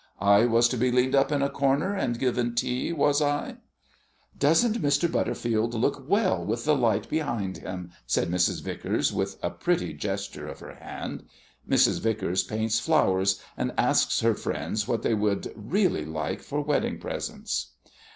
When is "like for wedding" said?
16.05-16.97